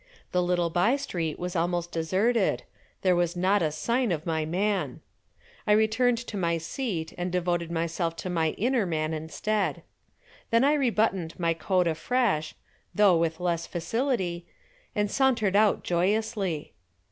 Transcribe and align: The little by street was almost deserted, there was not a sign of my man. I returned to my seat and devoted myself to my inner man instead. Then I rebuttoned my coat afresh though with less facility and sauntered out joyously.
The 0.31 0.41
little 0.41 0.71
by 0.71 0.95
street 0.95 1.37
was 1.37 1.55
almost 1.55 1.91
deserted, 1.91 2.63
there 3.03 3.15
was 3.15 3.35
not 3.35 3.61
a 3.61 3.69
sign 3.71 4.11
of 4.11 4.25
my 4.25 4.45
man. 4.45 4.99
I 5.67 5.73
returned 5.73 6.17
to 6.25 6.37
my 6.37 6.57
seat 6.57 7.13
and 7.19 7.31
devoted 7.31 7.69
myself 7.69 8.15
to 8.15 8.29
my 8.31 8.53
inner 8.57 8.87
man 8.87 9.13
instead. 9.13 9.83
Then 10.49 10.63
I 10.63 10.73
rebuttoned 10.73 11.39
my 11.39 11.53
coat 11.53 11.85
afresh 11.85 12.55
though 12.95 13.15
with 13.15 13.39
less 13.39 13.67
facility 13.67 14.47
and 14.95 15.11
sauntered 15.11 15.55
out 15.55 15.83
joyously. 15.83 16.73